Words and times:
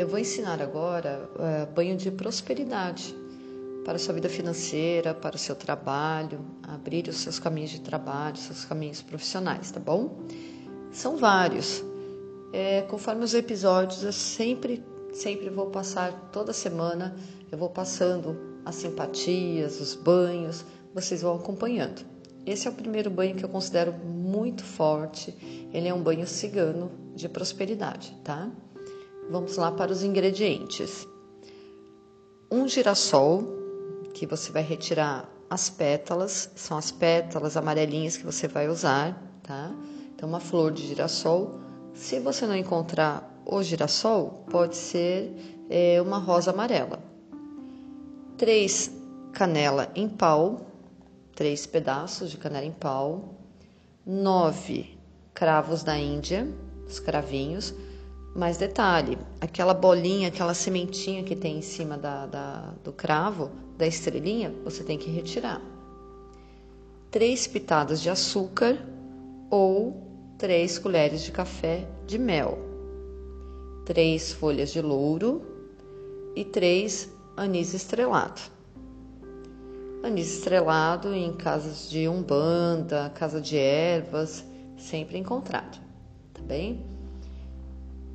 Eu 0.00 0.08
vou 0.08 0.18
ensinar 0.18 0.62
agora 0.62 1.28
uh, 1.34 1.70
banho 1.74 1.94
de 1.94 2.10
prosperidade 2.10 3.14
para 3.84 3.96
a 3.96 3.98
sua 3.98 4.14
vida 4.14 4.30
financeira, 4.30 5.12
para 5.12 5.36
o 5.36 5.38
seu 5.38 5.54
trabalho, 5.54 6.40
abrir 6.62 7.06
os 7.06 7.18
seus 7.18 7.38
caminhos 7.38 7.68
de 7.68 7.82
trabalho, 7.82 8.34
seus 8.38 8.64
caminhos 8.64 9.02
profissionais, 9.02 9.70
tá 9.70 9.78
bom? 9.78 10.22
São 10.90 11.18
vários. 11.18 11.84
É, 12.50 12.80
conforme 12.80 13.24
os 13.24 13.34
episódios, 13.34 14.02
eu 14.02 14.10
sempre, 14.10 14.82
sempre 15.12 15.50
vou 15.50 15.66
passar 15.66 16.30
toda 16.32 16.54
semana, 16.54 17.14
eu 17.52 17.58
vou 17.58 17.68
passando 17.68 18.40
as 18.64 18.76
simpatias, 18.76 19.82
os 19.82 19.94
banhos, 19.94 20.64
vocês 20.94 21.20
vão 21.20 21.36
acompanhando. 21.36 22.06
Esse 22.46 22.66
é 22.66 22.70
o 22.70 22.74
primeiro 22.74 23.10
banho 23.10 23.36
que 23.36 23.44
eu 23.44 23.50
considero 23.50 23.92
muito 23.92 24.64
forte. 24.64 25.36
Ele 25.74 25.88
é 25.88 25.92
um 25.92 26.02
banho 26.02 26.26
cigano 26.26 26.90
de 27.14 27.28
prosperidade, 27.28 28.16
tá? 28.24 28.50
Vamos 29.30 29.56
lá 29.56 29.70
para 29.70 29.92
os 29.92 30.02
ingredientes. 30.02 31.06
Um 32.50 32.66
girassol, 32.66 33.44
que 34.12 34.26
você 34.26 34.50
vai 34.50 34.62
retirar 34.64 35.30
as 35.48 35.70
pétalas, 35.70 36.50
são 36.56 36.76
as 36.76 36.90
pétalas 36.90 37.56
amarelinhas 37.56 38.16
que 38.16 38.24
você 38.24 38.48
vai 38.48 38.68
usar, 38.68 39.22
tá? 39.44 39.72
Então, 40.12 40.28
uma 40.28 40.40
flor 40.40 40.72
de 40.72 40.84
girassol. 40.84 41.60
Se 41.94 42.18
você 42.18 42.44
não 42.44 42.56
encontrar 42.56 43.40
o 43.46 43.62
girassol, 43.62 44.44
pode 44.50 44.74
ser 44.74 45.32
é, 45.70 46.02
uma 46.02 46.18
rosa 46.18 46.50
amarela. 46.50 46.98
Três 48.36 48.90
canela 49.32 49.92
em 49.94 50.08
pau, 50.08 50.66
três 51.36 51.66
pedaços 51.66 52.32
de 52.32 52.36
canela 52.36 52.66
em 52.66 52.72
pau. 52.72 53.36
Nove 54.04 54.98
cravos 55.32 55.84
da 55.84 55.96
Índia, 55.96 56.52
os 56.84 56.98
cravinhos. 56.98 57.72
Mais 58.34 58.56
detalhe, 58.56 59.18
aquela 59.40 59.74
bolinha, 59.74 60.28
aquela 60.28 60.54
sementinha 60.54 61.24
que 61.24 61.34
tem 61.34 61.58
em 61.58 61.62
cima 61.62 61.98
da, 61.98 62.26
da, 62.26 62.74
do 62.84 62.92
cravo, 62.92 63.50
da 63.76 63.86
estrelinha, 63.86 64.54
você 64.62 64.84
tem 64.84 64.96
que 64.96 65.10
retirar. 65.10 65.60
Três 67.10 67.48
pitadas 67.48 68.00
de 68.00 68.08
açúcar 68.08 68.78
ou 69.50 70.00
três 70.38 70.78
colheres 70.78 71.22
de 71.22 71.32
café 71.32 71.88
de 72.06 72.18
mel. 72.18 72.56
Três 73.84 74.32
folhas 74.32 74.70
de 74.70 74.80
louro 74.80 75.42
e 76.36 76.44
três 76.44 77.12
anis 77.36 77.74
estrelado. 77.74 78.40
Anis 80.04 80.38
estrelado 80.38 81.12
em 81.12 81.32
casas 81.32 81.90
de 81.90 82.06
umbanda, 82.06 83.10
casa 83.10 83.40
de 83.40 83.58
ervas, 83.58 84.44
sempre 84.76 85.18
encontrado, 85.18 85.80
tá 86.32 86.42
bem? 86.42 86.99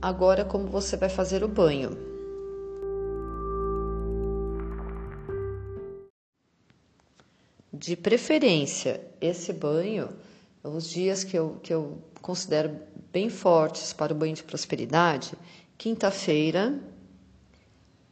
Agora, 0.00 0.44
como 0.44 0.68
você 0.68 0.96
vai 0.96 1.08
fazer 1.08 1.42
o 1.42 1.48
banho? 1.48 1.90
De 7.72 7.96
preferência, 7.96 9.04
esse 9.20 9.52
banho, 9.52 10.10
os 10.62 10.88
dias 10.88 11.24
que 11.24 11.36
eu, 11.36 11.58
que 11.62 11.74
eu 11.74 11.98
considero 12.22 12.78
bem 13.12 13.28
fortes 13.28 13.92
para 13.92 14.12
o 14.12 14.16
banho 14.16 14.34
de 14.34 14.44
prosperidade, 14.44 15.32
quinta-feira, 15.76 16.78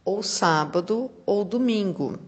ou 0.05 0.25
sábado, 0.25 1.11
ou 1.25 1.45
domingo. 1.45 2.19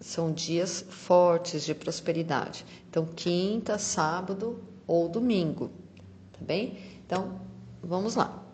São 0.00 0.32
dias 0.32 0.86
fortes 0.88 1.64
de 1.64 1.74
prosperidade. 1.74 2.64
Então, 2.88 3.04
quinta, 3.04 3.78
sábado 3.78 4.62
ou 4.86 5.06
domingo, 5.06 5.70
tá 6.32 6.38
bem? 6.40 6.78
Então, 7.04 7.40
vamos 7.82 8.14
lá. 8.14 8.45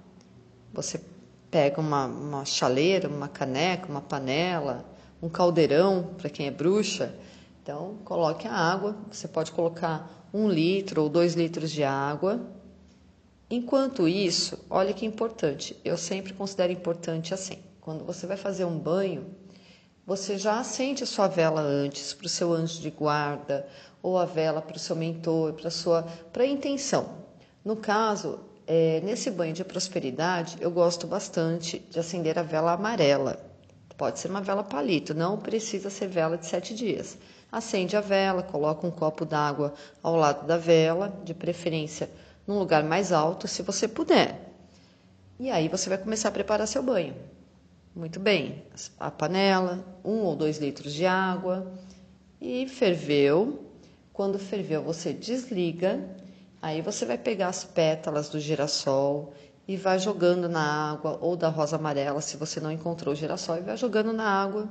Você 0.72 1.00
pega 1.50 1.80
uma, 1.80 2.06
uma 2.06 2.44
chaleira, 2.44 3.08
uma 3.08 3.28
caneca, 3.28 3.86
uma 3.88 4.00
panela, 4.00 4.84
um 5.20 5.28
caldeirão, 5.28 6.14
para 6.16 6.30
quem 6.30 6.46
é 6.46 6.50
bruxa. 6.50 7.14
Então, 7.62 7.98
coloque 8.04 8.48
a 8.48 8.54
água. 8.54 8.96
Você 9.10 9.28
pode 9.28 9.52
colocar 9.52 10.28
um 10.32 10.48
litro 10.48 11.02
ou 11.02 11.08
dois 11.08 11.34
litros 11.34 11.70
de 11.70 11.84
água. 11.84 12.40
Enquanto 13.50 14.08
isso, 14.08 14.58
olha 14.70 14.94
que 14.94 15.04
importante. 15.04 15.78
Eu 15.84 15.98
sempre 15.98 16.32
considero 16.32 16.72
importante 16.72 17.34
assim. 17.34 17.58
Quando 17.80 18.04
você 18.04 18.26
vai 18.26 18.36
fazer 18.36 18.64
um 18.64 18.78
banho, 18.78 19.26
você 20.06 20.38
já 20.38 20.58
acende 20.58 21.04
a 21.04 21.06
sua 21.06 21.28
vela 21.28 21.60
antes 21.60 22.14
para 22.14 22.26
o 22.26 22.30
seu 22.30 22.52
anjo 22.52 22.80
de 22.80 22.90
guarda 22.90 23.68
ou 24.02 24.18
a 24.18 24.24
vela 24.24 24.62
para 24.62 24.76
o 24.76 24.80
seu 24.80 24.96
mentor, 24.96 25.52
para 25.52 25.70
sua 25.70 26.02
para 26.32 26.44
a 26.44 26.46
intenção. 26.46 27.22
No 27.64 27.76
caso, 27.76 28.40
é, 28.74 29.02
nesse 29.02 29.30
banho 29.30 29.52
de 29.52 29.62
prosperidade, 29.62 30.56
eu 30.58 30.70
gosto 30.70 31.06
bastante 31.06 31.78
de 31.90 32.00
acender 32.00 32.38
a 32.38 32.42
vela 32.42 32.72
amarela. 32.72 33.38
Pode 33.98 34.18
ser 34.18 34.28
uma 34.28 34.40
vela 34.40 34.64
palito, 34.64 35.12
não 35.12 35.36
precisa 35.36 35.90
ser 35.90 36.06
vela 36.06 36.38
de 36.38 36.46
sete 36.46 36.74
dias. 36.74 37.18
Acende 37.52 37.98
a 37.98 38.00
vela, 38.00 38.42
coloca 38.42 38.86
um 38.86 38.90
copo 38.90 39.26
d'água 39.26 39.74
ao 40.02 40.16
lado 40.16 40.46
da 40.46 40.56
vela, 40.56 41.14
de 41.22 41.34
preferência 41.34 42.08
num 42.46 42.58
lugar 42.58 42.82
mais 42.82 43.12
alto, 43.12 43.46
se 43.46 43.60
você 43.60 43.86
puder. 43.86 44.40
E 45.38 45.50
aí 45.50 45.68
você 45.68 45.90
vai 45.90 45.98
começar 45.98 46.30
a 46.30 46.32
preparar 46.32 46.66
seu 46.66 46.82
banho. 46.82 47.14
Muito 47.94 48.18
bem, 48.18 48.62
a 48.98 49.10
panela, 49.10 49.84
um 50.02 50.20
ou 50.20 50.34
dois 50.34 50.56
litros 50.56 50.94
de 50.94 51.04
água 51.04 51.70
e 52.40 52.66
ferveu. 52.66 53.66
Quando 54.14 54.38
ferveu, 54.38 54.82
você 54.82 55.12
desliga 55.12 56.21
Aí 56.62 56.80
você 56.80 57.04
vai 57.04 57.18
pegar 57.18 57.48
as 57.48 57.64
pétalas 57.64 58.28
do 58.28 58.38
girassol 58.38 59.34
e 59.66 59.76
vai 59.76 59.98
jogando 59.98 60.48
na 60.48 60.92
água 60.92 61.18
ou 61.20 61.36
da 61.36 61.48
rosa 61.48 61.74
amarela, 61.74 62.20
se 62.20 62.36
você 62.36 62.60
não 62.60 62.70
encontrou 62.70 63.12
o 63.12 63.16
girassol, 63.16 63.58
e 63.58 63.62
vai 63.62 63.76
jogando 63.76 64.12
na 64.12 64.24
água, 64.24 64.68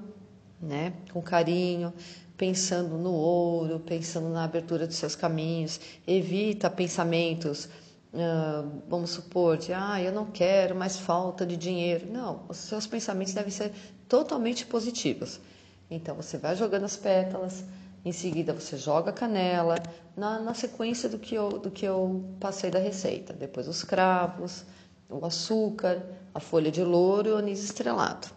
né? 0.61 0.93
Com 1.11 1.21
carinho, 1.21 1.93
pensando 2.37 2.97
no 2.97 3.11
ouro, 3.11 3.77
pensando 3.81 4.29
na 4.29 4.45
abertura 4.45 4.87
dos 4.87 4.95
seus 4.95 5.17
caminhos. 5.17 5.81
Evita 6.07 6.69
pensamentos, 6.69 7.65
uh, 8.13 8.81
vamos 8.87 9.09
supor, 9.09 9.57
de 9.57 9.73
ah, 9.73 10.01
eu 10.01 10.13
não 10.13 10.27
quero 10.27 10.73
mais 10.73 10.97
falta 10.97 11.45
de 11.45 11.57
dinheiro. 11.57 12.09
Não, 12.09 12.45
os 12.47 12.55
seus 12.55 12.87
pensamentos 12.87 13.33
devem 13.33 13.51
ser 13.51 13.73
totalmente 14.07 14.65
positivos. 14.65 15.41
Então 15.89 16.15
você 16.15 16.37
vai 16.37 16.55
jogando 16.55 16.85
as 16.85 16.95
pétalas 16.95 17.65
em 18.03 18.11
seguida 18.11 18.53
você 18.53 18.77
joga 18.77 19.11
a 19.11 19.13
canela, 19.13 19.75
na, 20.15 20.39
na 20.39 20.53
sequência 20.53 21.07
do 21.07 21.19
que, 21.19 21.35
eu, 21.35 21.49
do 21.59 21.69
que 21.69 21.85
eu 21.85 22.35
passei 22.39 22.71
da 22.71 22.79
receita. 22.79 23.31
Depois 23.31 23.67
os 23.67 23.83
cravos, 23.83 24.65
o 25.09 25.25
açúcar, 25.25 26.03
a 26.33 26.39
folha 26.39 26.71
de 26.71 26.83
louro 26.83 27.29
e 27.29 27.31
o 27.31 27.37
anis 27.37 27.63
estrelado. 27.63 28.27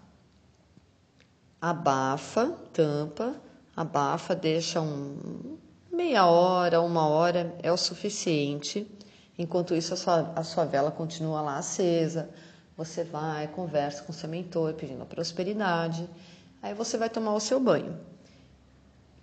Abafa, 1.61 2.51
tampa, 2.73 3.35
abafa, 3.75 4.35
deixa 4.35 4.81
um 4.81 5.57
meia 5.91 6.27
hora, 6.27 6.81
uma 6.81 7.07
hora 7.07 7.57
é 7.63 7.73
o 7.73 7.77
suficiente. 7.77 8.87
Enquanto 9.39 9.75
isso, 9.75 9.95
a 9.95 9.97
sua, 9.97 10.33
a 10.37 10.43
sua 10.43 10.65
vela 10.65 10.91
continua 10.91 11.41
lá 11.41 11.57
acesa. 11.57 12.29
Você 12.77 13.05
vai, 13.05 13.49
conversa 13.49 14.03
com 14.03 14.13
seu 14.13 14.29
mentor 14.29 14.75
pedindo 14.75 15.03
a 15.03 15.07
prosperidade. 15.07 16.09
Aí 16.61 16.75
você 16.75 16.99
vai 16.99 17.09
tomar 17.09 17.35
o 17.35 17.41
seu 17.41 17.59
banho. 17.61 17.99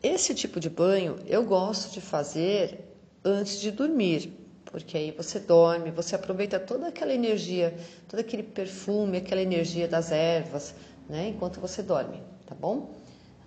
Esse 0.04 0.34
tipo 0.34 0.60
de 0.60 0.70
banho 0.70 1.18
eu 1.28 1.44
gosto 1.44 1.94
de 1.94 2.02
fazer 2.02 2.80
antes 3.24 3.60
de 3.60 3.70
dormir, 3.70 4.34
porque 4.66 4.98
aí 4.98 5.12
você 5.12 5.40
dorme, 5.40 5.92
você 5.92 6.16
aproveita 6.16 6.60
toda 6.60 6.88
aquela 6.88 7.14
energia, 7.14 7.78
todo 8.08 8.20
aquele 8.20 8.42
perfume, 8.42 9.18
aquela 9.18 9.42
energia 9.42 9.88
das 9.88 10.12
ervas, 10.12 10.74
né, 11.08 11.28
enquanto 11.28 11.60
você 11.60 11.84
dorme, 11.84 12.20
tá 12.48 12.56
bom? 12.56 12.96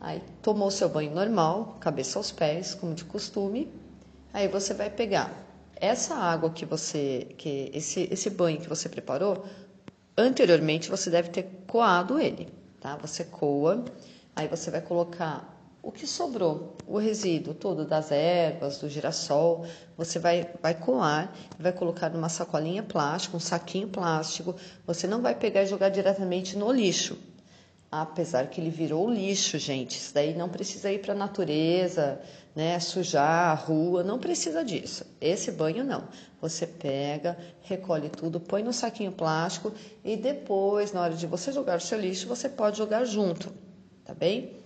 Aí 0.01 0.23
tomou 0.43 0.71
seu 0.71 0.89
banho 0.89 1.13
normal, 1.13 1.77
cabeça 1.81 2.21
aos 2.21 2.31
pés, 2.31 2.75
como 2.75 2.95
de 2.95 3.05
costume. 3.05 3.69
Aí 4.33 4.47
você 4.47 4.75
vai 4.75 4.91
pegar 4.91 5.33
essa 5.75 6.15
água 6.15 6.51
que 6.51 6.65
você, 6.65 7.27
que 7.37 7.71
esse 7.75 8.09
esse 8.13 8.31
banho 8.31 8.61
que 8.61 8.69
você 8.69 8.89
preparou, 8.89 9.45
anteriormente 10.17 10.89
você 10.89 11.11
deve 11.11 11.31
ter 11.31 11.45
coado 11.67 12.21
ele, 12.21 12.49
tá? 12.81 12.97
Você 12.99 13.25
coa, 13.25 13.85
aí 14.37 14.47
você 14.47 14.71
vai 14.71 14.81
colocar 14.81 15.54
o 15.85 15.93
que 15.93 16.07
sobrou, 16.07 16.77
o 16.87 16.97
resíduo 16.97 17.53
todo 17.53 17.85
das 17.85 18.11
ervas, 18.11 18.79
do 18.79 18.89
girassol, 18.89 19.67
você 19.99 20.19
vai, 20.19 20.49
vai 20.63 20.73
coar, 20.73 21.31
vai 21.59 21.73
colocar 21.73 22.09
numa 22.09 22.31
sacolinha 22.31 22.83
plástica, 22.83 23.37
um 23.37 23.41
saquinho 23.41 23.89
plástico. 23.89 24.57
Você 24.87 25.07
não 25.07 25.21
vai 25.21 25.35
pegar 25.35 25.63
e 25.63 25.67
jogar 25.67 25.91
diretamente 25.91 26.57
no 26.57 26.73
lixo. 26.73 27.19
Apesar 27.93 28.49
que 28.49 28.63
ele 28.63 28.71
virou 28.71 29.09
lixo, 29.11 29.59
gente. 29.59 29.99
Isso 29.99 30.15
daí 30.15 30.35
não 30.35 30.49
precisa 30.49 30.91
ir 30.91 31.01
para 31.01 31.13
a 31.13 31.17
natureza, 31.17 32.19
né? 32.57 32.81
Sujar 32.81 33.51
a 33.51 33.55
rua, 33.55 34.03
não 34.03 34.19
precisa 34.19 34.65
disso. 34.65 35.05
Esse 35.21 35.53
banho 35.53 35.85
não. 35.85 36.09
Você 36.41 36.67
pega, 36.67 37.37
recolhe 37.61 38.09
tudo, 38.09 38.41
põe 38.41 38.63
no 38.63 38.73
saquinho 38.73 39.13
plástico 39.13 39.71
e 40.03 40.17
depois, 40.17 40.95
na 40.95 41.03
hora 41.03 41.15
de 41.15 41.27
você 41.27 41.53
jogar 41.53 41.77
o 41.77 41.81
seu 41.81 42.01
lixo, 42.01 42.27
você 42.27 42.49
pode 42.49 42.79
jogar 42.79 43.05
junto, 43.05 43.53
tá 44.03 44.15
bem? 44.15 44.64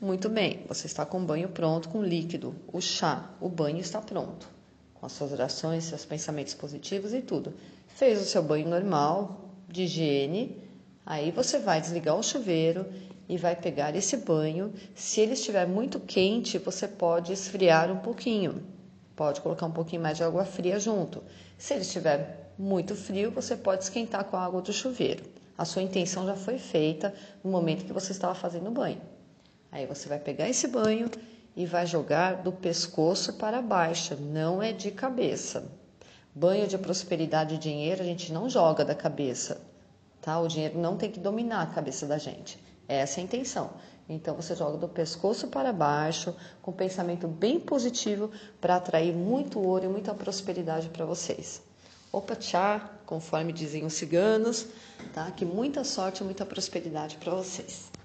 Muito 0.00 0.28
bem, 0.28 0.64
você 0.68 0.86
está 0.86 1.04
com 1.04 1.20
o 1.20 1.24
banho 1.24 1.48
pronto, 1.48 1.88
com 1.88 2.02
líquido, 2.02 2.54
o 2.72 2.80
chá, 2.80 3.30
o 3.40 3.48
banho 3.48 3.78
está 3.78 4.00
pronto, 4.00 4.48
com 4.94 5.04
as 5.04 5.12
suas 5.12 5.32
orações, 5.32 5.84
seus 5.84 6.04
pensamentos 6.04 6.54
positivos 6.54 7.12
e 7.12 7.20
tudo. 7.20 7.52
Fez 7.88 8.20
o 8.20 8.24
seu 8.24 8.42
banho 8.42 8.68
normal, 8.68 9.50
de 9.68 9.82
higiene, 9.82 10.68
Aí 11.10 11.30
você 11.30 11.58
vai 11.58 11.80
desligar 11.80 12.14
o 12.16 12.22
chuveiro 12.22 12.84
e 13.26 13.38
vai 13.38 13.56
pegar 13.56 13.96
esse 13.96 14.14
banho. 14.14 14.74
Se 14.94 15.22
ele 15.22 15.32
estiver 15.32 15.66
muito 15.66 15.98
quente, 15.98 16.58
você 16.58 16.86
pode 16.86 17.32
esfriar 17.32 17.90
um 17.90 17.96
pouquinho. 17.96 18.62
Pode 19.16 19.40
colocar 19.40 19.64
um 19.64 19.70
pouquinho 19.70 20.02
mais 20.02 20.18
de 20.18 20.22
água 20.22 20.44
fria 20.44 20.78
junto. 20.78 21.22
Se 21.56 21.72
ele 21.72 21.80
estiver 21.80 22.52
muito 22.58 22.94
frio, 22.94 23.30
você 23.30 23.56
pode 23.56 23.84
esquentar 23.84 24.22
com 24.24 24.36
a 24.36 24.44
água 24.44 24.60
do 24.60 24.70
chuveiro. 24.70 25.24
A 25.56 25.64
sua 25.64 25.80
intenção 25.80 26.26
já 26.26 26.36
foi 26.36 26.58
feita 26.58 27.14
no 27.42 27.50
momento 27.50 27.86
que 27.86 27.92
você 27.94 28.12
estava 28.12 28.34
fazendo 28.34 28.68
o 28.68 28.72
banho. 28.72 29.00
Aí 29.70 29.86
você 29.86 30.08
vai 30.08 30.18
pegar 30.18 30.48
esse 30.48 30.66
banho 30.66 31.10
e 31.54 31.66
vai 31.66 31.86
jogar 31.86 32.36
do 32.36 32.52
pescoço 32.52 33.34
para 33.34 33.60
baixo, 33.60 34.16
não 34.16 34.62
é 34.62 34.72
de 34.72 34.90
cabeça. 34.90 35.70
Banho 36.34 36.66
de 36.66 36.78
prosperidade 36.78 37.56
e 37.56 37.58
dinheiro 37.58 38.02
a 38.02 38.04
gente 38.04 38.32
não 38.32 38.48
joga 38.48 38.84
da 38.84 38.94
cabeça, 38.94 39.60
tá? 40.22 40.38
O 40.40 40.48
dinheiro 40.48 40.78
não 40.78 40.96
tem 40.96 41.10
que 41.10 41.18
dominar 41.18 41.62
a 41.62 41.66
cabeça 41.66 42.06
da 42.06 42.16
gente. 42.16 42.62
Essa 42.86 43.18
é 43.18 43.22
a 43.22 43.24
intenção. 43.24 43.70
Então 44.08 44.34
você 44.34 44.54
joga 44.54 44.78
do 44.78 44.88
pescoço 44.88 45.48
para 45.48 45.72
baixo, 45.72 46.34
com 46.62 46.70
um 46.70 46.74
pensamento 46.74 47.28
bem 47.28 47.60
positivo 47.60 48.30
para 48.60 48.76
atrair 48.76 49.12
muito 49.12 49.60
ouro 49.60 49.84
e 49.84 49.88
muita 49.88 50.14
prosperidade 50.14 50.88
para 50.88 51.04
vocês. 51.04 51.60
Opa, 52.10 52.34
tchau, 52.34 52.80
conforme 53.04 53.52
dizem 53.52 53.84
os 53.84 53.92
ciganos, 53.92 54.66
tá? 55.12 55.30
Que 55.30 55.44
muita 55.44 55.84
sorte 55.84 56.22
e 56.22 56.24
muita 56.24 56.46
prosperidade 56.46 57.16
para 57.16 57.34
vocês. 57.34 57.97